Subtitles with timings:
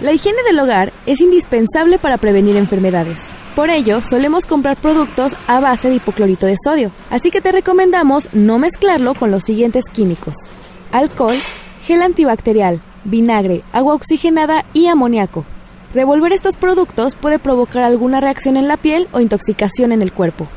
[0.00, 3.30] La higiene del hogar es indispensable para prevenir enfermedades.
[3.54, 8.32] Por ello, solemos comprar productos a base de hipoclorito de sodio, así que te recomendamos
[8.32, 10.36] no mezclarlo con los siguientes químicos.
[10.90, 11.36] Alcohol,
[11.84, 15.44] gel antibacterial, vinagre, agua oxigenada y amoníaco.
[15.92, 20.48] Revolver estos productos puede provocar alguna reacción en la piel o intoxicación en el cuerpo.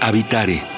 [0.00, 0.77] Habitare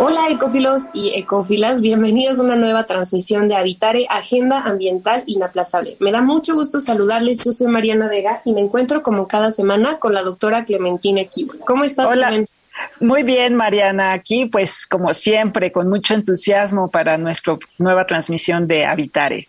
[0.00, 5.96] Hola ecófilos y ecófilas, bienvenidos a una nueva transmisión de Habitare, Agenda Ambiental Inaplazable.
[5.98, 9.98] Me da mucho gusto saludarles, yo soy Mariana Vega y me encuentro como cada semana
[9.98, 11.54] con la doctora Clementina Kiwa.
[11.66, 12.44] ¿Cómo estás, Hola.
[13.00, 18.86] Muy bien, Mariana, aquí pues como siempre, con mucho entusiasmo para nuestra nueva transmisión de
[18.86, 19.48] Habitare.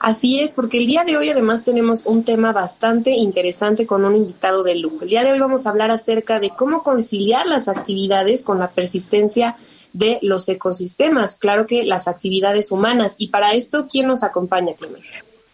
[0.00, 4.16] Así es, porque el día de hoy además tenemos un tema bastante interesante con un
[4.16, 5.02] invitado de lujo.
[5.02, 8.70] El día de hoy vamos a hablar acerca de cómo conciliar las actividades con la
[8.70, 9.56] persistencia
[9.92, 13.16] de los ecosistemas, claro que las actividades humanas.
[13.18, 15.06] Y para esto, ¿quién nos acompaña, Clemente?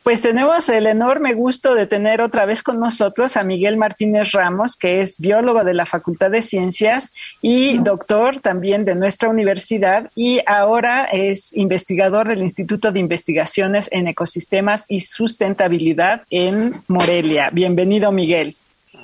[0.07, 4.77] Pues tenemos el enorme gusto de tener otra vez con nosotros a Miguel Martínez Ramos,
[4.77, 7.13] que es biólogo de la Facultad de Ciencias
[7.43, 14.07] y doctor también de nuestra universidad y ahora es investigador del Instituto de Investigaciones en
[14.07, 17.51] Ecosistemas y Sustentabilidad en Morelia.
[17.51, 18.57] Bienvenido, Miguel.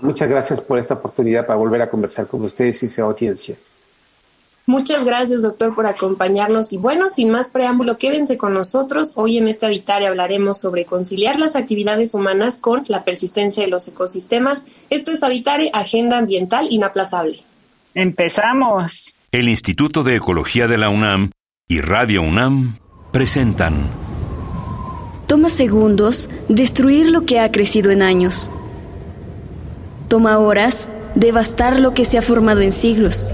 [0.02, 3.56] Muchas gracias por esta oportunidad para volver a conversar con ustedes y su audiencia.
[4.66, 6.72] Muchas gracias, doctor, por acompañarnos.
[6.72, 9.12] Y bueno, sin más preámbulo, quédense con nosotros.
[9.16, 13.88] Hoy en esta Habitare hablaremos sobre conciliar las actividades humanas con la persistencia de los
[13.88, 14.66] ecosistemas.
[14.88, 17.40] Esto es Habitare, Agenda Ambiental Inaplazable.
[17.94, 19.14] Empezamos.
[19.32, 21.30] El Instituto de Ecología de la UNAM
[21.68, 22.78] y Radio UNAM
[23.10, 23.90] presentan.
[25.26, 28.50] Toma segundos destruir lo que ha crecido en años.
[30.08, 33.26] Toma horas devastar lo que se ha formado en siglos.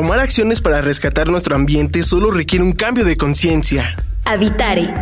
[0.00, 3.96] Tomar acciones para rescatar nuestro ambiente solo requiere un cambio de conciencia.
[4.24, 4.94] Habitare.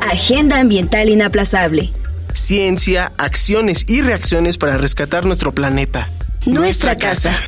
[0.00, 1.92] Agenda ambiental inaplazable.
[2.32, 6.08] Ciencia, acciones y reacciones para rescatar nuestro planeta.
[6.46, 7.38] Nuestra, casa.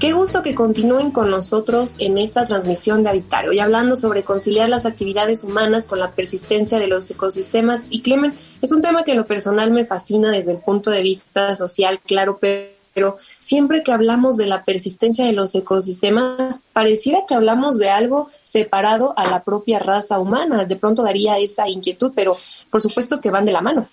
[0.00, 3.50] Qué gusto que continúen con nosotros en esta transmisión de Habitare.
[3.50, 7.86] Hoy hablando sobre conciliar las actividades humanas con la persistencia de los ecosistemas.
[7.90, 11.02] Y Clemen, es un tema que en lo personal me fascina desde el punto de
[11.02, 17.24] vista social, claro, pero pero siempre que hablamos de la persistencia de los ecosistemas, pareciera
[17.28, 20.64] que hablamos de algo separado a la propia raza humana.
[20.64, 22.34] De pronto daría esa inquietud, pero
[22.70, 23.86] por supuesto que van de la mano.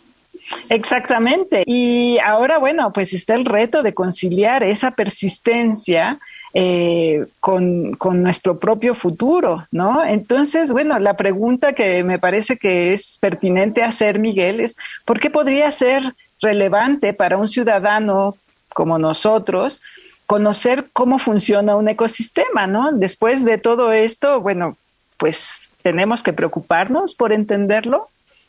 [0.70, 1.64] Exactamente.
[1.66, 6.18] Y ahora, bueno, pues está el reto de conciliar esa persistencia
[6.54, 10.06] eh, con, con, nuestro propio futuro, ¿no?
[10.06, 15.30] Entonces, bueno, la pregunta que me parece que es pertinente hacer, Miguel, es ¿por qué
[15.30, 18.36] podría ser relevante para un ciudadano
[18.74, 19.82] como nosotros,
[20.26, 22.92] conocer cómo funciona un ecosistema, ¿no?
[22.92, 24.78] Después de todo esto, bueno,
[25.18, 28.08] pues tenemos que preocuparnos por entenderlo.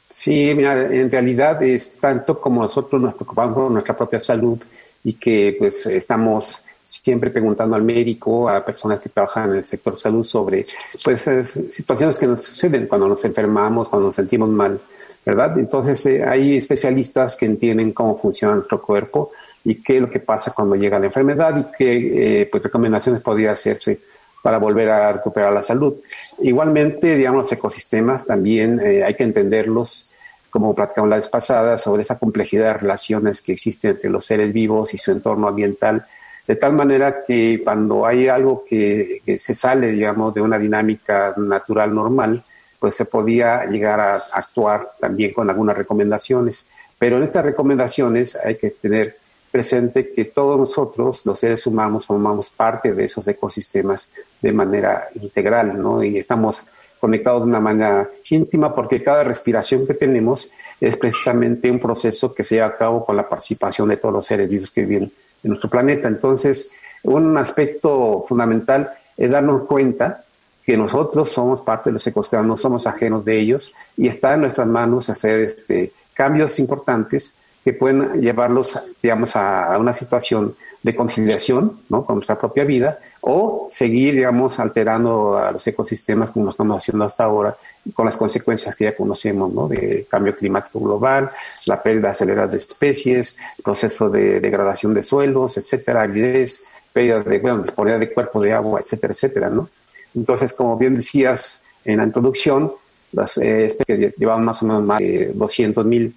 [0.09, 4.59] Sí, mira, en realidad es tanto como nosotros nos preocupamos por nuestra propia salud
[5.03, 9.97] y que pues estamos siempre preguntando al médico, a personas que trabajan en el sector
[9.97, 10.67] salud sobre
[11.03, 11.29] pues
[11.71, 14.81] situaciones que nos suceden cuando nos enfermamos, cuando nos sentimos mal,
[15.25, 15.59] ¿verdad?
[15.59, 19.33] Entonces eh, hay especialistas que entienden cómo funciona nuestro cuerpo
[19.65, 23.23] y qué es lo que pasa cuando llega la enfermedad y qué eh, pues, recomendaciones
[23.23, 23.99] podría hacerse
[24.43, 25.95] para volver a recuperar la salud.
[26.41, 30.11] Igualmente, digamos, los ecosistemas también eh, hay que entenderlos,
[30.51, 34.53] como platicamos la vez pasada, sobre esa complejidad de relaciones que existen entre los seres
[34.53, 36.05] vivos y su entorno ambiental,
[36.47, 41.33] de tal manera que cuando hay algo que, que se sale, digamos, de una dinámica
[41.39, 42.45] natural normal,
[42.79, 46.69] pues se podía llegar a actuar también con algunas recomendaciones.
[46.99, 49.24] Pero en estas recomendaciones hay que tener
[49.55, 54.11] presente que todos nosotros, los seres humanos, formamos parte de esos ecosistemas
[54.43, 56.03] de manera integral, ¿no?
[56.03, 56.67] Y estamos
[56.99, 62.43] conectados de una manera íntima porque cada respiración que tenemos es precisamente un proceso que
[62.43, 65.05] se lleva a cabo con la participación de todos los seres vivos que viven
[65.45, 66.09] en nuestro planeta.
[66.09, 66.73] Entonces,
[67.05, 70.25] un aspecto fundamental es darnos cuenta
[70.67, 74.41] que nosotros somos parte de los ecosistemas, no somos ajenos de ellos y está en
[74.41, 81.81] nuestras manos hacer este, cambios importantes que pueden llevarlos, digamos, a, una situación de conciliación
[81.89, 82.05] ¿no?
[82.05, 87.07] con nuestra propia vida o seguir, digamos, alterando a los ecosistemas como lo estamos haciendo
[87.07, 87.57] hasta ahora,
[87.95, 89.67] con las consecuencias que ya conocemos, ¿no?
[89.67, 91.31] De cambio climático global,
[91.65, 96.63] la pérdida acelerada de especies, proceso de degradación de suelos, etcétera, aridez,
[96.93, 99.71] pérdida de, bueno, disponibilidad de cuerpo de agua, etcétera, etcétera, ¿no?
[100.15, 102.73] Entonces, como bien decías en la introducción,
[103.13, 106.15] las eh, especies llevan más o menos más de 200 mil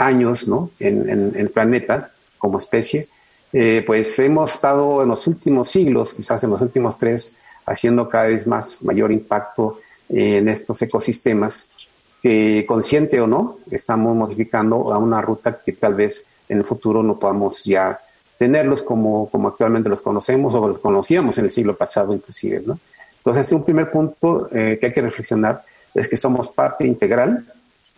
[0.00, 0.70] años, ¿no?
[0.80, 3.08] En, el planeta como especie,
[3.52, 7.34] eh, pues hemos estado en los últimos siglos, quizás en los últimos tres,
[7.66, 11.70] haciendo cada vez más mayor impacto en estos ecosistemas
[12.22, 17.02] que consciente o no estamos modificando a una ruta que tal vez en el futuro
[17.02, 17.98] no podamos ya
[18.38, 22.62] tenerlos como, como actualmente los conocemos o los conocíamos en el siglo pasado inclusive.
[22.66, 22.78] ¿no?
[23.18, 25.62] Entonces, un primer punto eh, que hay que reflexionar
[25.94, 27.44] es que somos parte integral,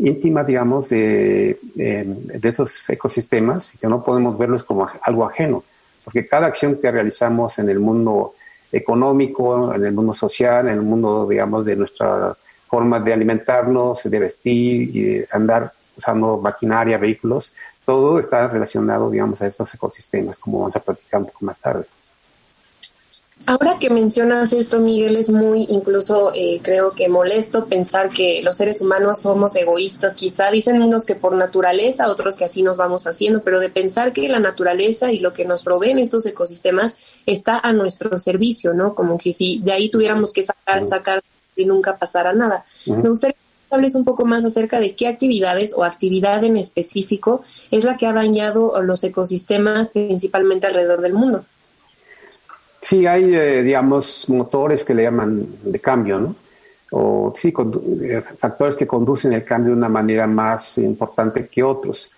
[0.08, 1.58] íntima, digamos, de,
[2.42, 5.62] esos ecosistemas y que no podemos verlos como algo ajeno,
[6.04, 8.34] porque cada acción que realizamos en el mundo
[8.72, 14.18] económico, en el mundo social, en el mundo, digamos, de nuestras formas de alimentarnos, de
[14.18, 17.54] vestir y de andar usando maquinaria, vehículos,
[17.84, 21.84] todo está relacionado, digamos, a estos ecosistemas, como vamos a platicar un poco más tarde.
[23.46, 28.56] Ahora que mencionas esto, Miguel, es muy incluso eh, creo que molesto pensar que los
[28.56, 30.14] seres humanos somos egoístas.
[30.14, 34.12] Quizá dicen unos que por naturaleza, otros que así nos vamos haciendo, pero de pensar
[34.12, 38.94] que la naturaleza y lo que nos proveen estos ecosistemas está a nuestro servicio, ¿no?
[38.94, 41.22] Como que si de ahí tuviéramos que sacar, sacar
[41.56, 42.64] y nunca pasara nada.
[42.86, 47.42] Me gustaría que hables un poco más acerca de qué actividades o actividad en específico
[47.72, 51.44] es la que ha dañado los ecosistemas principalmente alrededor del mundo.
[52.82, 56.34] Sí, hay, eh, digamos, motores que le llaman de cambio, ¿no?
[56.90, 57.54] O sí,
[58.02, 62.12] eh, factores que conducen el cambio de una manera más importante que otros.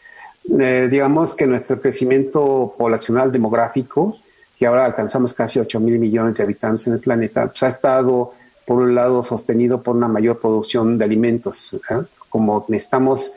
[0.59, 4.17] Eh, digamos que nuestro crecimiento poblacional demográfico,
[4.59, 8.33] que ahora alcanzamos casi 8 mil millones de habitantes en el planeta, pues ha estado,
[8.65, 11.79] por un lado, sostenido por una mayor producción de alimentos.
[12.31, 13.35] Como necesitamos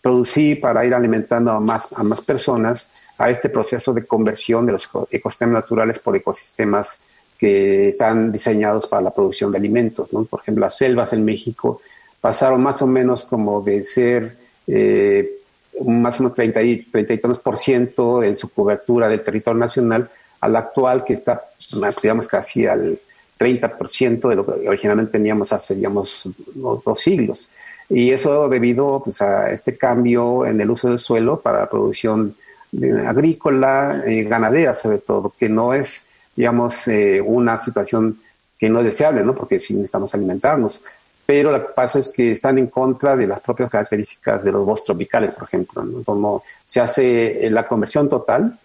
[0.00, 2.88] producir para ir alimentando a más, a más personas,
[3.20, 7.00] a este proceso de conversión de los ecosistemas naturales por ecosistemas
[7.38, 10.08] que están diseñados para la producción de alimentos.
[10.08, 11.82] Por ejemplo, las selvas en México
[12.18, 14.36] pasaron más o menos como de ser
[14.66, 15.32] eh,
[15.84, 20.08] más o menos 30 y, 33 por ciento en su cobertura del territorio nacional
[20.40, 21.42] al actual que está,
[22.02, 22.98] digamos, casi al
[23.38, 27.50] 30% de lo que originalmente teníamos hace, digamos, dos, siglos.
[27.90, 32.34] Y eso debido pues, a este cambio en el uso del suelo para la producción
[33.06, 36.06] agrícola, eh, ganadera sobre todo, que no es,
[36.36, 38.20] digamos, eh, una situación
[38.58, 39.34] que no es deseable, ¿no?
[39.34, 40.82] Porque sí necesitamos alimentarnos.
[41.26, 44.64] Pero lo que pasa es que están en contra de las propias características de los
[44.64, 48.58] bosques tropicales, por ejemplo, Como se hace eh, la conversión total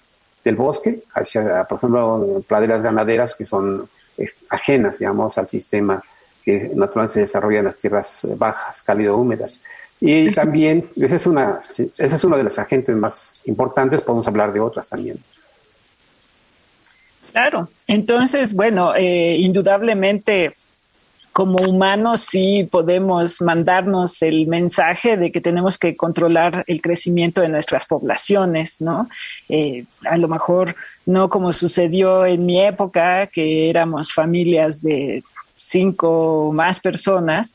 [0.44, 3.88] del bosque hacia, por ejemplo, praderas ganaderas que son
[4.50, 6.02] ajenas, digamos, al sistema
[6.44, 9.62] que naturalmente se desarrolla en las tierras bajas, cálido húmedas.
[10.07, 11.62] Y también, esa es, una,
[11.98, 15.18] esa es una de las agentes más importantes, podemos hablar de otras también.
[17.31, 20.56] Claro, entonces, bueno, eh, indudablemente
[21.34, 27.50] como humanos sí podemos mandarnos el mensaje de que tenemos que controlar el crecimiento de
[27.50, 29.10] nuestras poblaciones, ¿no?
[29.50, 35.24] Eh, a lo mejor no como sucedió en mi época, que éramos familias de
[35.57, 37.54] cinco o más personas,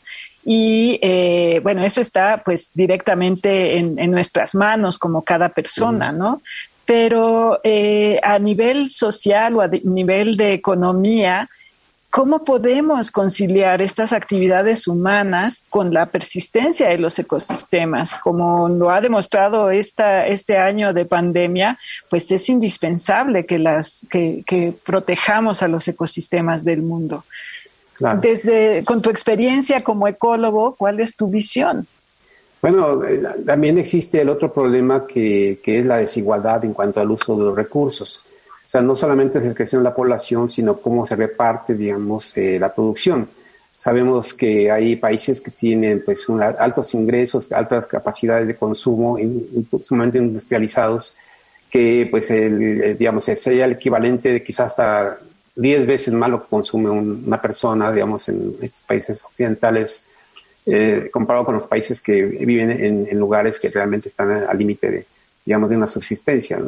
[0.52, 6.42] y eh, bueno, eso está pues directamente en, nuestras manos como cada persona, ¿no?
[6.85, 11.49] Pero eh, a nivel social o a nivel de economía,
[12.11, 18.16] ¿cómo podemos conciliar estas actividades humanas con la persistencia de los ecosistemas?
[18.16, 21.78] Como lo ha demostrado esta, este año de pandemia,
[22.11, 27.23] pues es indispensable que, las, que, que protejamos a los ecosistemas del mundo.
[28.21, 31.87] Desde, con tu experiencia como ecólogo, ¿cuál es tu visión?
[32.62, 37.11] Bueno, eh, también existe el otro problema que, que, es la desigualdad en cuanto al
[37.11, 38.23] uso de los recursos.
[38.66, 42.37] O sea, no solamente es el crecimiento de la población, sino cómo se reparte, digamos,
[42.37, 43.28] eh, la producción.
[43.76, 46.26] Sabemos que hay países que tienen pues
[46.59, 49.16] altos ingresos, altas capacidades de consumo,
[49.83, 51.16] sumamente industrializados,
[51.71, 55.19] que pues el, digamos sería el equivalente de quizás a
[55.61, 60.07] 10 veces más lo que consume una persona, digamos, en estos países occidentales,
[60.64, 65.07] eh, comparado con los países que viven en, lugares que realmente están al límite de,
[65.45, 66.59] digamos, de una subsistencia.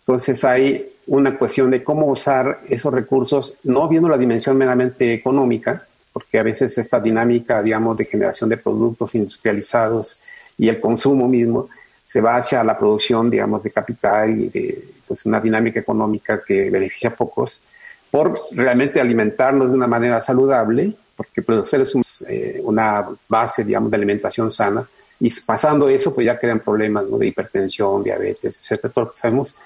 [0.00, 5.86] Entonces hay una cuestión de cómo usar esos recursos, no viendo la dimensión meramente económica,
[6.12, 10.20] porque a veces esta dinámica, digamos, de generación de productos industrializados
[10.58, 11.70] y el consumo mismo
[12.04, 16.68] se va hacia la producción, digamos, de capital y de pues una dinámica económica que
[16.68, 17.62] beneficia a pocos,
[18.10, 23.96] por realmente alimentarnos de una manera saludable, porque producir es eh, una base, digamos, de
[23.96, 24.86] alimentación sana,
[25.20, 29.56] y pasando eso, pues ya crean problemas de hipertensión, diabetes, etcétera, todo lo que sabemos.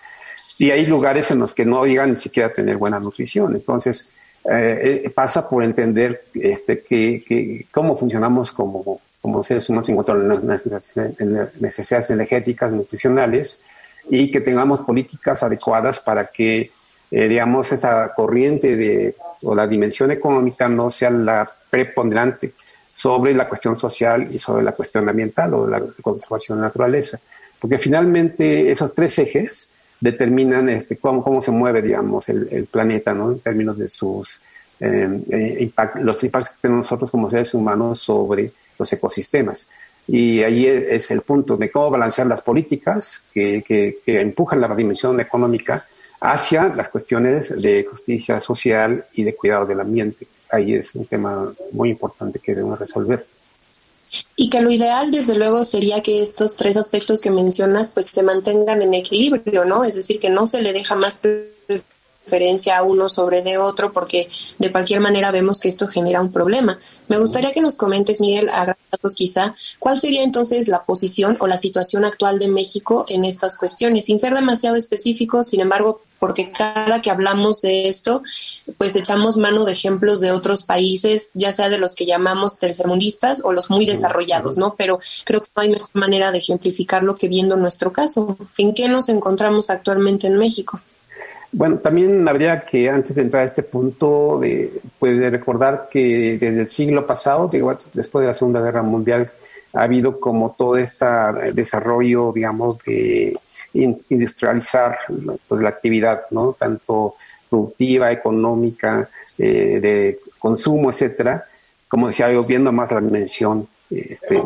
[0.59, 3.55] Y hay lugares en los que no llegan ni siquiera a tener buena nutrición.
[3.55, 4.11] Entonces,
[4.51, 10.17] eh, pasa por entender este, que, cómo funcionamos como, como seres humanos en cuanto a
[10.17, 10.67] las
[11.61, 13.63] necesidades energéticas, nutricionales,
[14.09, 16.71] y que tengamos políticas adecuadas para que,
[17.15, 22.55] eh, digamos, esa corriente de, o la dimensión económica no sea la preponderante
[22.91, 27.21] sobre la cuestión social y sobre la cuestión ambiental o la conservación de la naturaleza.
[27.61, 29.69] Porque finalmente esos tres ejes
[30.01, 33.33] determinan este, cómo, cómo se mueve, digamos, el, planeta, ¿no?
[33.33, 34.43] En términos de sus
[34.81, 39.69] eh, eh los impactos que tenemos nosotros como seres humanos sobre los ecosistemas.
[40.09, 45.21] Y ahí es el punto de cómo balancear las políticas que, que, empujan la dimensión
[45.21, 45.87] económica
[46.23, 50.29] hacia las cuestiones de justicia social y de cuidado del ambiente.
[50.51, 53.27] Ahí es un tema muy importante que debemos resolver.
[54.37, 58.23] Y que lo ideal, desde luego, sería que estos tres aspectos que mencionas, pues se
[58.23, 59.85] mantengan en equilibrio, ¿no?
[59.85, 61.19] Es decir, que no se le deja más
[62.25, 66.33] referencia a uno sobre de otro, porque de cualquier manera vemos que esto genera un
[66.33, 66.79] problema.
[67.09, 68.77] Me gustaría que nos comentes, Miguel, a
[69.17, 74.05] quizá, cuál sería entonces la posición o la situación actual de México en estas cuestiones,
[74.05, 78.23] sin ser demasiado específico, sin embargo, porque cada que hablamos de esto,
[78.79, 83.43] pues echamos mano de ejemplos de otros países, ya sea de los que llamamos tercermundistas
[83.45, 84.77] o los muy desarrollados, ¿no?
[84.77, 88.39] Pero creo que no hay mejor manera de ejemplificarlo que viendo nuestro caso.
[88.57, 90.81] ¿En qué nos encontramos actualmente en México?
[91.53, 96.63] Bueno, también habría que, antes de entrar a este punto, de, puede recordar que desde
[96.63, 97.51] el siglo pasado,
[97.93, 99.31] después de la Segunda Guerra Mundial,
[99.75, 101.07] ha habido como todo este
[101.53, 103.39] desarrollo, digamos, de
[103.75, 104.99] industrializar
[105.47, 106.57] pues, la actividad, ¿no?
[106.59, 107.17] Tanto
[107.49, 111.45] productiva, económica, eh, de consumo, etcétera,
[111.87, 114.43] como decía, viendo más la dimensión este,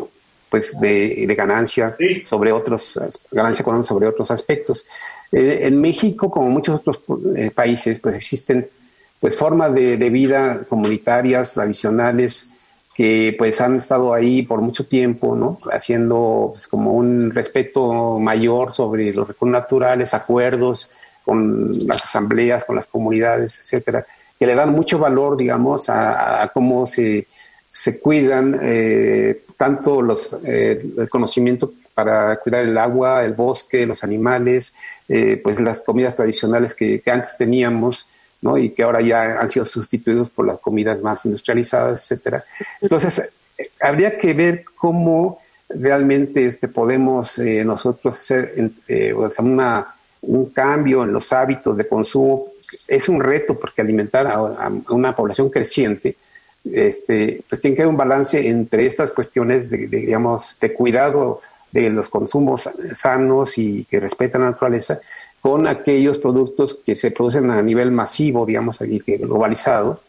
[0.49, 2.99] pues de, ganancia sobre otros,
[3.31, 4.85] ganancia sobre otros aspectos.
[5.31, 7.01] Eh, en México, como muchos otros
[7.35, 8.67] eh, países, pues existen
[9.19, 12.49] pues formas de, vida comunitarias, tradicionales,
[12.95, 15.59] que pues han estado ahí por mucho tiempo, ¿no?
[15.71, 20.89] Haciendo pues, como un respeto mayor sobre los recursos naturales, acuerdos
[21.23, 24.05] con las asambleas, con las comunidades, etcétera,
[24.39, 27.27] que le dan mucho valor, digamos, a, cómo se,
[27.69, 34.75] se cuidan eh, tanto los, el conocimiento para cuidar el agua, el bosque, los animales,
[35.09, 38.07] eh, pues las comidas tradicionales que, antes teníamos,
[38.39, 38.55] ¿no?
[38.55, 42.45] Y que ahora ya han sido sustituidos por las comidas más industrializadas, etcétera.
[42.81, 48.53] Entonces, eh, habría que ver cómo realmente este, podemos eh, nosotros hacer
[49.39, 52.49] una, un cambio en los hábitos de consumo.
[52.87, 56.15] Es un reto porque alimentar a, una población creciente,
[56.73, 61.89] este, pues tiene que haber un balance entre estas cuestiones de digamos, de cuidado de
[61.89, 64.99] los consumos sanos y que respetan la naturaleza
[65.41, 70.01] con aquellos productos que se producen a nivel masivo, digamos, aquí, globalizado,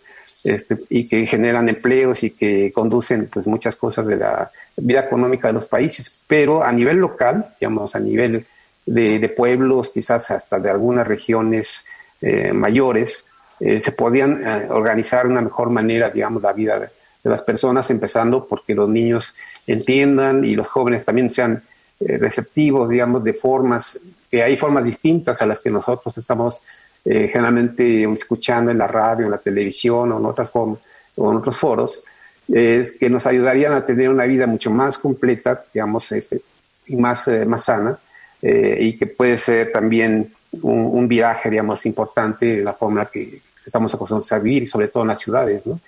[0.42, 5.48] este, y que generan empleos y que conducen pues, muchas cosas de la vida económica
[5.48, 6.20] de los países.
[6.26, 8.46] Pero a nivel local, digamos, a nivel
[8.86, 11.84] de, pueblos, quizás hasta de algunas regiones
[12.20, 13.26] eh, mayores,
[13.60, 16.88] eh, se podían eh, organizar de una mejor manera, digamos, la vida de,
[17.24, 19.34] las personas, empezando porque los niños
[19.66, 21.62] entiendan y los jóvenes también sean
[22.00, 24.00] eh, receptivos, digamos, de formas,
[24.30, 26.62] que hay formas distintas a las que nosotros estamos
[27.04, 30.78] eh, generalmente escuchando en la radio, en la televisión o en otras formas
[31.16, 32.02] o en otros foros,
[32.50, 36.40] es que nos ayudarían a tener una vida mucho más completa, digamos, este,
[36.86, 37.98] y más, más sana,
[38.40, 43.94] y que puede ser también un, un, viraje, digamos, importante en la forma que estamos
[43.94, 45.78] acostumbrados a vivir, sobre todo en las ciudades, ¿no?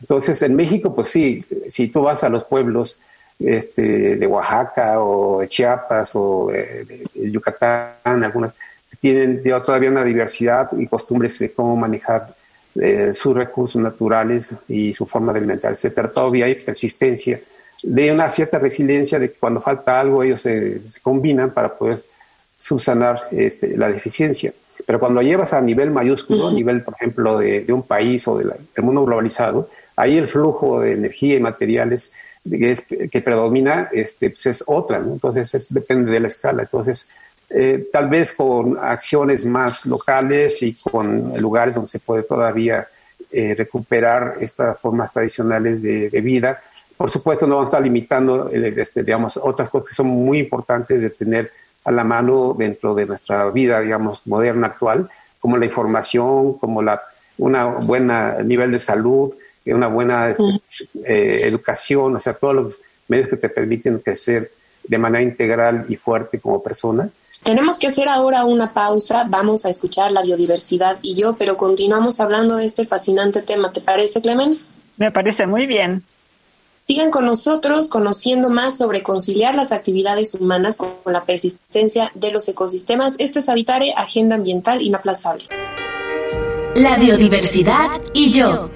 [0.00, 3.00] Entonces, en México, pues sí, si tú vas a los pueblos
[3.38, 8.54] este, de Oaxaca o Chiapas o de, Yucatán, algunas
[8.98, 12.34] tienen todavía una diversidad y costumbres de cómo manejar
[12.74, 16.10] eh, sus recursos naturales y su forma de alimentar, etcétera.
[16.10, 17.40] Todavía hay persistencia
[17.82, 22.02] de una cierta resiliencia de que cuando falta algo ellos se, combinan para poder
[22.56, 24.52] subsanar este, la deficiencia.
[24.86, 28.52] Pero cuando llevas a nivel mayúsculo, a nivel, por ejemplo, de, un país o del
[28.78, 32.12] mundo globalizado, ahí el flujo de energía y materiales
[32.48, 36.62] que, predomina este, pues es otra, entonces depende de la escala.
[36.62, 37.08] Entonces,
[37.50, 42.86] eh, tal vez con acciones más locales y con lugares donde se puede todavía
[43.32, 46.62] eh, recuperar estas formas tradicionales de, vida.
[46.96, 51.00] Por supuesto, no vamos a estar limitando, este, digamos, otras cosas que son muy importantes
[51.00, 51.50] de tener
[51.84, 55.08] a la mano dentro de nuestra vida, digamos, moderna actual,
[55.38, 57.00] como la información, como la,
[57.38, 59.34] una buena nivel de salud,
[59.66, 60.60] una buena este,
[61.04, 64.50] eh, educación, o sea, todos los medios que te permiten crecer
[64.84, 67.10] de manera integral y fuerte como persona.
[67.42, 72.20] Tenemos que hacer ahora una pausa, vamos a escuchar la biodiversidad y yo, pero continuamos
[72.20, 73.72] hablando de este fascinante tema.
[73.72, 74.58] ¿Te parece, Clemen?
[74.98, 76.02] Me parece muy bien.
[76.90, 82.48] Sigan con nosotros conociendo más sobre conciliar las actividades humanas con la persistencia de los
[82.48, 83.14] ecosistemas.
[83.20, 85.44] Esto es Habitare, Agenda Ambiental Inaplazable.
[86.74, 88.70] La biodiversidad y yo.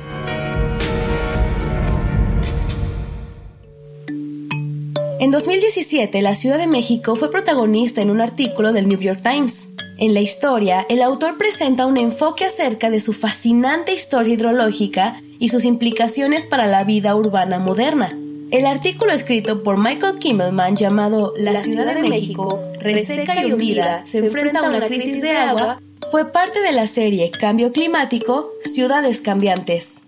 [5.18, 9.70] En 2017, la Ciudad de México fue protagonista en un artículo del New York Times.
[9.98, 15.48] En la historia, el autor presenta un enfoque acerca de su fascinante historia hidrológica y
[15.48, 18.10] sus implicaciones para la vida urbana moderna.
[18.50, 24.18] El artículo escrito por Michael Kimmelman llamado La, Ciudad, de, México, reseca y hundida, se
[24.18, 30.02] enfrenta a una crisis de agua, fue parte de la serie Cambio Climático, Ciudades Cambiantes.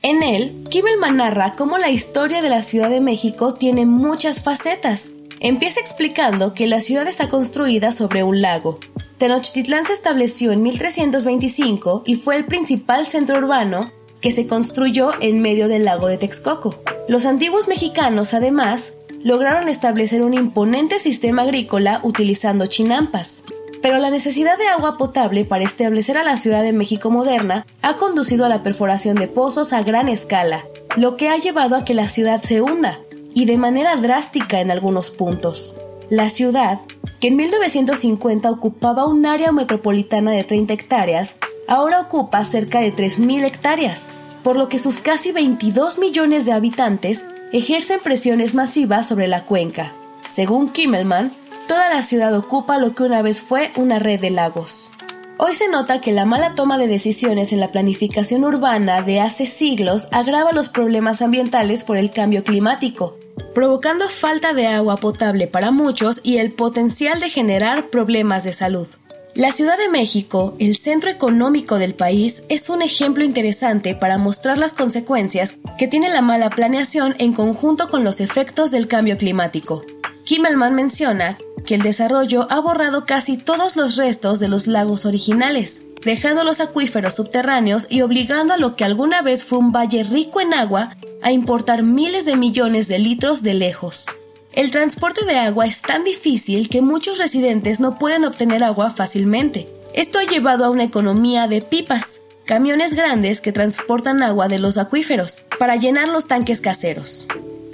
[0.00, 5.12] En él, Kimmelman narra cómo la historia de la Ciudad de México tiene muchas facetas.
[5.40, 8.78] Empieza explicando que la ciudad está construida sobre un lago.
[9.18, 15.42] Tenochtitlán se estableció en 1325 y fue el principal centro urbano que se construyó en
[15.42, 16.76] medio del lago de Texcoco.
[17.08, 23.44] Los antiguos mexicanos, además, lograron establecer un imponente sistema agrícola utilizando chinampas.
[23.82, 27.96] Pero la necesidad de agua potable para establecer a la Ciudad de México moderna ha
[27.96, 30.64] conducido a la perforación de pozos a gran escala,
[30.96, 33.00] lo que ha llevado a que la ciudad se hunda,
[33.34, 35.76] y de manera drástica en algunos puntos.
[36.10, 36.78] La ciudad,
[37.20, 41.38] que en 1950 ocupaba un área metropolitana de 30 hectáreas,
[41.68, 44.10] ahora ocupa cerca de 3.000 hectáreas,
[44.42, 49.92] por lo que sus casi 22 millones de habitantes ejercen presiones masivas sobre la cuenca.
[50.28, 51.32] Según Kimmelman,
[51.68, 54.90] toda la ciudad ocupa lo que una vez fue una red de lagos.
[55.38, 59.46] Hoy se nota que la mala toma de decisiones en la planificación urbana de hace
[59.46, 63.16] siglos agrava los problemas ambientales por el cambio climático,
[63.54, 68.86] provocando falta de agua potable para muchos y el potencial de generar problemas de salud.
[69.34, 74.58] La Ciudad de México, el centro económico del país, es un ejemplo interesante para mostrar
[74.58, 79.80] las consecuencias que tiene la mala planeación en conjunto con los efectos del cambio climático.
[80.26, 85.82] Kimmelman menciona que el desarrollo ha borrado casi todos los restos de los lagos originales,
[86.04, 90.42] dejando los acuíferos subterráneos y obligando a lo que alguna vez fue un valle rico
[90.42, 94.08] en agua a importar miles de millones de litros de lejos.
[94.52, 99.66] El transporte de agua es tan difícil que muchos residentes no pueden obtener agua fácilmente.
[99.94, 104.76] Esto ha llevado a una economía de pipas, camiones grandes que transportan agua de los
[104.76, 107.28] acuíferos para llenar los tanques caseros.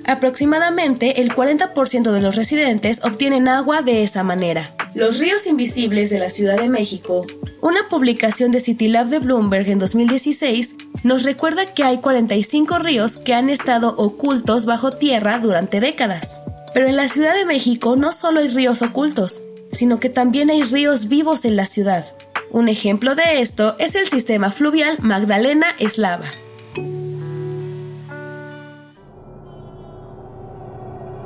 [0.04, 4.72] Aproximadamente el 40% de los residentes obtienen agua de esa manera.
[4.94, 7.26] Los ríos invisibles de la Ciudad de México,
[7.60, 13.34] una publicación de CityLab de Bloomberg en 2016, nos recuerda que hay 45 ríos que
[13.34, 16.42] han estado ocultos bajo tierra durante décadas.
[16.74, 20.62] Pero en la Ciudad de México no solo hay ríos ocultos, sino que también hay
[20.62, 22.04] ríos vivos en la ciudad.
[22.50, 26.31] Un ejemplo de esto es el sistema fluvial Magdalena Eslava.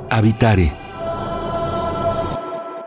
[0.09, 0.83] Habitare.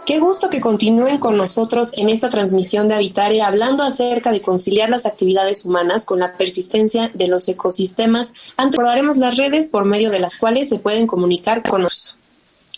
[0.07, 4.89] Qué gusto que continúen con nosotros en esta transmisión de Habitare hablando acerca de conciliar
[4.89, 8.35] las actividades humanas con la persistencia de los ecosistemas.
[8.57, 12.16] Antes recordaremos las redes por medio de las cuales se pueden comunicar con nosotros.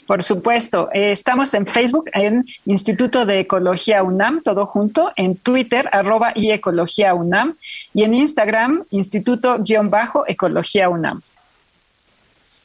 [0.09, 5.87] Por supuesto, eh, estamos en Facebook, en Instituto de Ecología UNAM, todo junto, en Twitter,
[5.93, 7.57] arroba y Ecología UNAM,
[7.93, 11.21] y en Instagram, Instituto-Ecología UNAM.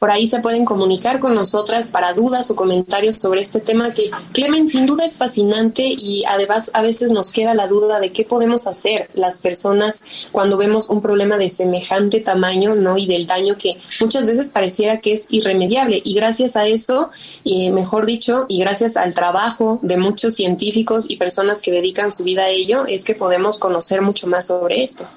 [0.03, 4.11] Por ahí se pueden comunicar con nosotras para dudas o comentarios sobre este tema que,
[4.33, 8.25] Clemen, sin duda es fascinante y además a veces nos queda la duda de qué
[8.25, 10.01] podemos hacer las personas
[10.33, 12.97] cuando vemos un problema de semejante tamaño, ¿no?
[12.97, 16.01] Y del daño que muchas veces pareciera que es irremediable.
[16.03, 17.09] Y gracias a eso,
[17.45, 22.25] y mejor dicho, y gracias al trabajo de muchos científicos y personas que dedican su
[22.25, 25.07] vida a ello, es que podemos conocer mucho más sobre esto.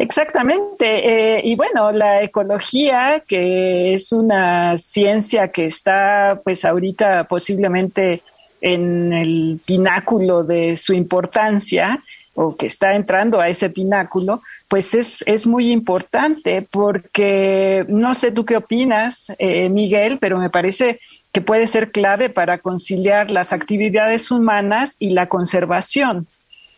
[0.00, 1.36] Exactamente.
[1.36, 8.22] Eh, y bueno, la ecología, que es una ciencia que está pues ahorita posiblemente
[8.62, 12.02] en el pináculo de su importancia
[12.34, 18.32] o que está entrando a ese pináculo, pues es, es muy importante porque no sé
[18.32, 20.98] tú qué opinas, eh, Miguel, pero me parece
[21.30, 26.26] que puede ser clave para conciliar las actividades humanas y la conservación.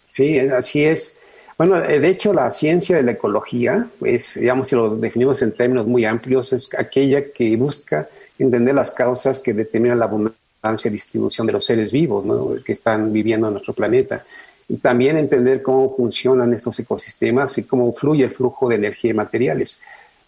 [0.08, 1.21] Sí, así es.
[1.58, 5.52] Bueno, eh, de hecho, la ciencia de la ecología, pues, digamos, si lo definimos en
[5.52, 10.90] términos muy amplios, es aquella que busca entender las causas que determinan la abundancia y
[10.90, 14.24] distribución de los seres vivos que están viviendo en nuestro planeta.
[14.68, 19.14] Y también entender cómo funcionan estos ecosistemas y cómo fluye el flujo de energía y
[19.14, 19.80] materiales.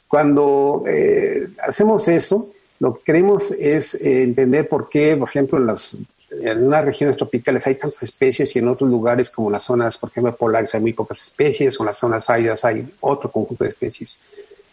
[0.09, 5.67] Cuando eh, hacemos eso, lo que queremos es eh, entender por qué, por ejemplo, en,
[5.67, 5.97] las,
[6.43, 10.11] en unas regiones tropicales hay tantas especies y en otros lugares como las zonas, por
[10.11, 13.71] ejemplo, polares hay muy pocas especies, o en las zonas áridas hay otro conjunto de
[13.71, 14.19] especies.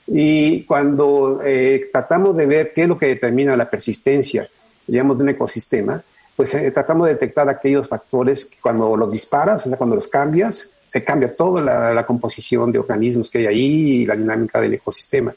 [0.08, 4.50] Y cuando eh, tratamos de ver qué es lo que determina la persistencia,
[4.88, 6.04] digamos, de un ecosistema,
[6.36, 10.08] pues eh, tratamos de detectar aquellos factores que cuando los disparas, o sea, cuando los
[10.08, 11.62] cambias, se cambia toda
[11.94, 15.34] la, composición de organismos que hay ahí y la dinámica del ecosistema.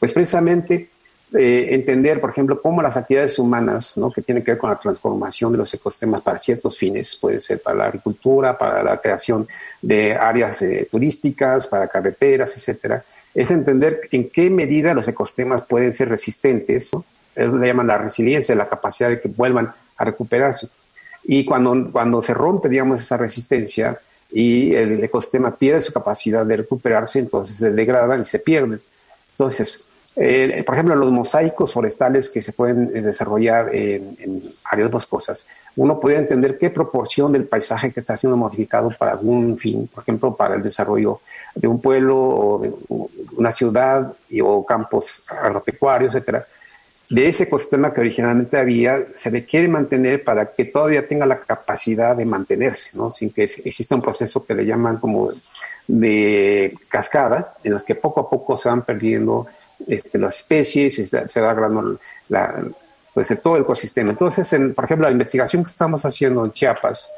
[0.00, 0.88] Pues precisamente
[1.34, 5.52] eh, entender, por ejemplo, cómo las actividades humanas, que tienen que ver con la transformación
[5.52, 9.46] de los ecosistemas para ciertos fines, puede ser para la agricultura, para la creación
[9.82, 16.08] de áreas turísticas, para carreteras, etcétera, es entender en qué medida los ecosistemas pueden ser
[16.08, 17.04] resistentes, ¿no?
[17.36, 20.68] Eso le llaman la resiliencia, la capacidad de que vuelvan a recuperarse.
[21.22, 23.98] Y cuando, cuando se rompe, digamos, esa resistencia
[24.30, 28.80] y el ecosistema pierde su capacidad de recuperarse, entonces se degradan y se pierden.
[29.32, 29.84] Entonces,
[30.18, 35.46] eh, por ejemplo, los mosaicos forestales que se pueden eh, desarrollar en, en, áreas boscosas,
[35.76, 40.02] uno puede entender qué proporción del paisaje que está siendo modificado para algún fin, por
[40.02, 41.20] ejemplo, para el desarrollo
[41.54, 42.72] de un pueblo o de
[43.36, 46.46] una ciudad y, o campos agropecuarios, etcétera,
[47.10, 51.38] de ese ecosistema que originalmente había, se le quiere mantener para que todavía tenga la
[51.40, 53.14] capacidad de mantenerse, ¿no?
[53.14, 55.30] sin que exista un proceso que le llaman como
[55.86, 59.46] de cascada, en los que poco a poco se van perdiendo
[59.86, 62.64] este, las especies, se va agregando la,
[63.12, 64.10] pues, todo el ecosistema.
[64.10, 67.10] Entonces, por ejemplo, la investigación que estamos haciendo en Chiapas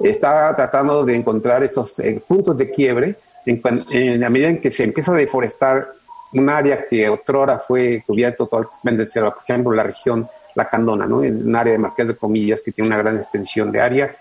[0.00, 4.70] está tratando de encontrar estos eh, puntos de quiebre en, en, la medida en que
[4.70, 5.88] se empieza a deforestar
[6.32, 11.22] un área que otrora fue cubierto totalmente de por ejemplo, la región La Candona, ¿no?
[11.22, 14.14] en un área de Marqués de Comillas que tiene una gran extensión de área.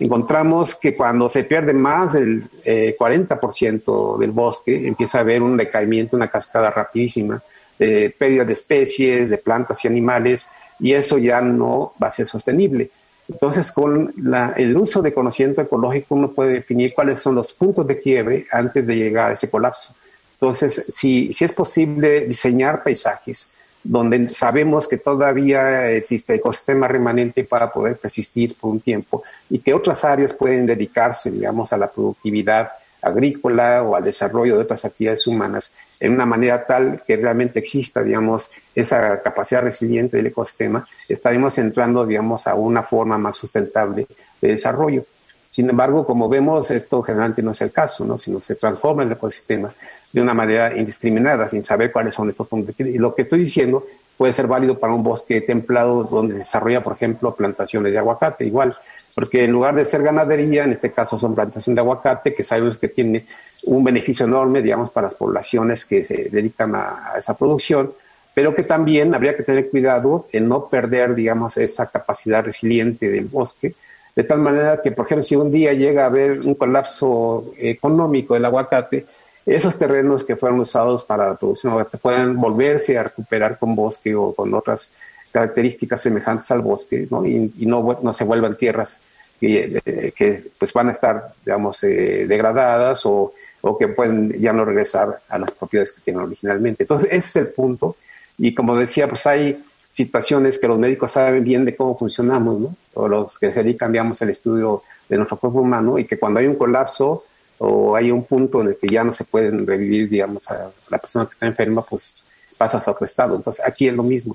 [0.00, 5.58] Encontramos que cuando se pierde más del 40% eh, del bosque, empieza a haber un
[5.58, 7.42] decaimiento, una cascada rapidísima,
[7.78, 12.26] de pérdida de especies, de plantas y animales, y eso ya no va a ser
[12.26, 12.90] sostenible.
[13.28, 14.12] Entonces, con
[14.56, 18.86] el uso de conocimiento ecológico, uno puede definir cuáles son los puntos de quiebre antes
[18.86, 19.94] de llegar a ese colapso.
[20.32, 27.72] Entonces, si, si es posible diseñar paisajes donde sabemos que todavía existe ecosistema remanente para
[27.72, 32.70] poder persistir por un tiempo y que otras áreas pueden dedicarse, digamos, a la productividad
[33.02, 38.02] agrícola o al desarrollo de otras actividades humanas en una manera tal que realmente exista,
[38.02, 44.06] digamos, esa capacidad resiliente del ecosistema, estaremos entrando, digamos, a una forma más sustentable
[44.40, 45.04] de desarrollo.
[45.50, 48.16] Sin embargo, como vemos, esto generalmente no es el caso, ¿no?
[48.16, 49.72] Sino se transforma el ecosistema
[50.12, 52.74] de una manera indiscriminada, sin saber cuáles son estos puntos.
[52.78, 56.82] Y lo que estoy diciendo puede ser válido para un bosque templado donde se desarrolla,
[56.82, 58.76] por ejemplo, plantaciones de aguacate, igual,
[59.14, 62.76] porque en lugar de ser ganadería, en este caso son plantaciones de aguacate, que sabemos
[62.78, 63.24] que tiene
[63.64, 67.92] un beneficio enorme, digamos, para las poblaciones que se dedican a, a esa producción,
[68.34, 73.26] pero que también habría que tener cuidado en no perder, digamos, esa capacidad resiliente del
[73.26, 73.74] bosque,
[74.14, 78.34] de tal manera que, por ejemplo, si un día llega a haber un colapso económico
[78.34, 79.06] del aguacate,
[79.46, 84.34] esos terrenos que fueron usados para la producción puedan volverse a recuperar con bosque o
[84.34, 84.92] con otras
[85.32, 87.24] características semejantes al bosque ¿no?
[87.24, 88.98] y, no, no, se vuelvan tierras
[89.38, 94.52] que, eh, que, pues van a estar, digamos, eh, degradadas o, o, que pueden ya
[94.52, 96.82] no regresar a las propiedades que tienen originalmente.
[96.84, 97.96] Entonces, ese es el punto.
[98.36, 102.76] Y como decía, pues hay situaciones que los médicos saben bien de cómo funcionamos, ¿no?
[102.94, 106.40] O los que se dedican, digamos, al estudio de nuestro cuerpo humano y que cuando
[106.40, 107.24] hay un colapso
[107.62, 110.96] o hay un punto en el que ya no se pueden revivir, digamos, a la
[110.96, 112.24] persona que está enferma, pues
[112.56, 113.36] pasa a otro estado.
[113.36, 114.34] Entonces, aquí es lo mismo,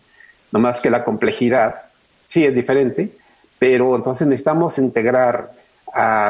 [0.52, 1.86] nomás que la complejidad
[2.24, 3.10] sí es diferente,
[3.58, 5.52] pero entonces necesitamos integrar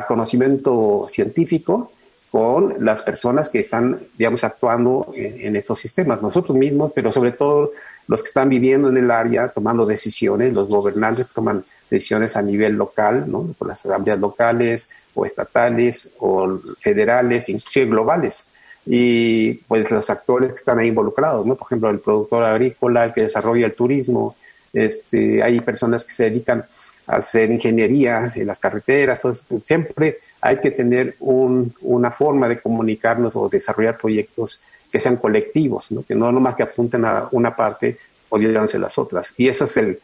[0.08, 1.92] conocimiento científico
[2.32, 7.34] con las personas que están, digamos, actuando en, en, estos sistemas, nosotros mismos, pero sobre
[7.34, 7.72] todo
[8.08, 12.76] los que están viviendo en el área, tomando decisiones, los gobernantes toman decisiones a nivel
[12.76, 13.54] local, ¿no?
[13.58, 18.48] Por las asambleas locales, o estatales o federales, inclusive globales.
[18.86, 21.56] Y pues los actores que están ahí involucrados, ¿no?
[21.56, 24.36] Por ejemplo, el productor agrícola, el que desarrolla el turismo,
[24.74, 26.66] este, hay personas que se dedican
[27.08, 32.60] a hacer ingeniería en las carreteras, entonces siempre hay que tener un, una forma de
[32.60, 36.04] comunicarnos o desarrollar proyectos que sean colectivos, ¿no?
[36.04, 37.98] que no nomás que apunten a una parte,
[38.30, 39.34] olvidándose las otras.
[39.38, 40.00] Y esa es el,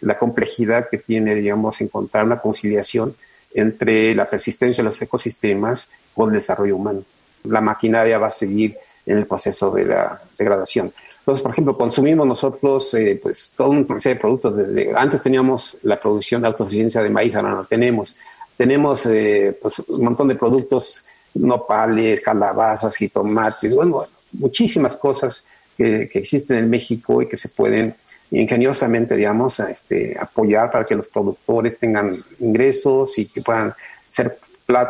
[0.00, 3.14] la complejidad que tiene, digamos, encontrar una conciliación
[3.54, 7.02] entre la persistencia de los ecosistemas con el desarrollo humano.
[7.44, 10.92] La maquinaria va a seguir en el proceso de la degradación.
[11.18, 14.56] Entonces, por ejemplo, consumimos nosotros eh, pues todo un proceso de productos.
[14.56, 18.16] Desde, antes teníamos la producción de autosuficiencia de maíz, ahora no tenemos.
[18.56, 26.18] Tenemos eh, pues, un montón de productos, nopales, calabazas, jitomates, bueno, muchísimas cosas que, que
[26.18, 27.94] existen en México y que se pueden
[28.32, 33.74] ingeniosamente, digamos, este, apoyar para que los productores tengan ingresos y que puedan
[34.08, 34.38] ser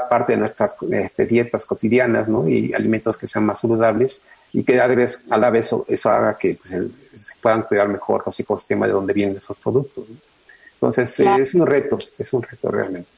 [0.09, 2.49] parte de nuestras este, dietas cotidianas ¿no?
[2.49, 6.11] y alimentos que sean más saludables y que a la vez, a la vez eso,
[6.11, 10.05] haga que pues, se puedan cuidar mejor los ecosistemas de donde vienen esos productos.
[10.75, 13.11] Entonces, eh, es un reto, es un reto realmente.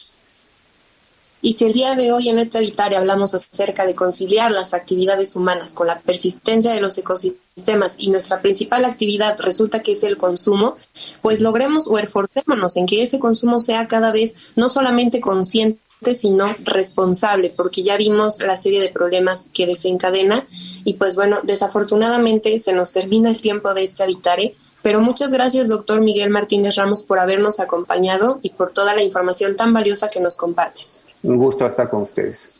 [1.44, 5.36] Y si el día de hoy en esta Vitaria hablamos acerca de conciliar las actividades
[5.36, 10.16] humanas con la persistencia de los ecosistemas y nuestra principal actividad resulta que es el
[10.16, 10.78] consumo,
[11.20, 16.46] pues logremos o esforcémonos en que ese consumo sea cada vez no solamente consciente, sino
[16.60, 20.46] responsable, porque ya vimos la serie de problemas que desencadena
[20.82, 25.68] y pues bueno, desafortunadamente se nos termina el tiempo de este Habitare, pero muchas gracias
[25.68, 30.20] doctor Miguel Martínez Ramos por habernos acompañado y por toda la información tan valiosa que
[30.20, 31.03] nos compartes.
[31.24, 32.50] Un gusto estar con ustedes,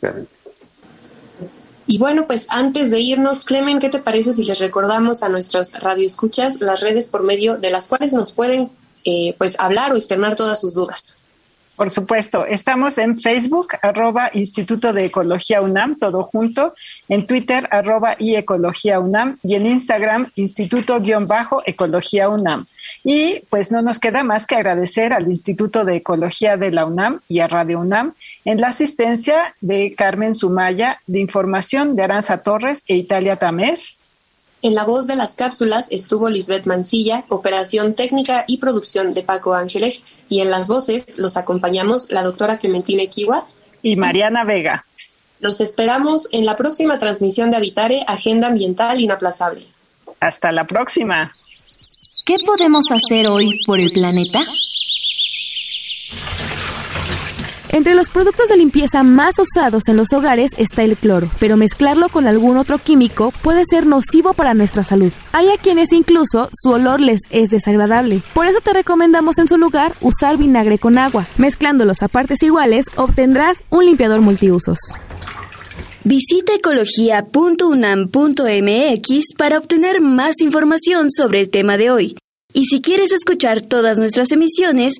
[1.85, 5.71] Y bueno, pues antes de irnos, Clemen, ¿qué te parece si les recordamos a nuestros
[5.79, 8.71] radioescuchas las redes por medio de las cuales nos pueden
[9.03, 11.15] eh, pues hablar o externar todas sus dudas?
[11.75, 16.73] Por supuesto, estamos en Facebook, arroba Instituto de Ecología UNAM, todo junto,
[17.09, 22.65] en Twitter, arroba y Ecología UNAM, y en Instagram, Instituto-Ecología UNAM.
[23.03, 27.19] Y pues no nos queda más que agradecer al Instituto de Ecología de la UNAM
[27.27, 28.13] y a Radio UNAM
[28.45, 33.99] en la asistencia de Carmen Sumaya, de información de Aranza Torres e Italia Tamés,
[34.65, 39.53] en la voz de las cápsulas estuvo Lisbeth Mancilla, operación técnica y producción de Paco
[39.53, 43.47] Ángeles, y en las voces los acompañamos la doctora Clementina Kiwa
[43.83, 44.83] y Mariana Vega.
[45.39, 49.61] Los esperamos en la próxima transmisión de Habitare, Agenda Ambiental Inaplazable.
[50.19, 51.35] Hasta la próxima.
[52.25, 54.41] ¿Qué podemos hacer hoy por el planeta?
[57.75, 62.07] Entre los productos de limpieza más usados en los hogares está el cloro, pero mezclarlo
[62.07, 65.11] con algún otro químico puede ser nocivo para nuestra salud.
[65.33, 68.21] Hay a quienes incluso su olor les es desagradable.
[68.33, 71.27] Por eso te recomendamos en su lugar usar vinagre con agua.
[71.37, 74.79] Mezclándolos a partes iguales obtendrás un limpiador multiusos.
[76.05, 82.15] Visita ecología.unam.mx para obtener más información sobre el tema de hoy.
[82.53, 84.99] Y si quieres escuchar todas nuestras emisiones,